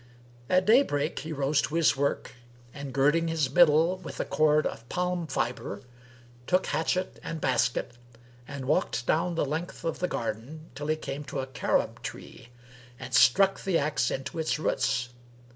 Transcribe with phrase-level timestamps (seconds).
[0.49, 2.31] At daybreak he rose to his work
[2.73, 5.79] and, girding his middle with a cord of palm fibre,
[6.47, 7.91] took hatchet and basket
[8.47, 12.49] and walked down the length of the garden, till he came to a carob tree
[12.99, 15.09] and struck the axe into its roots.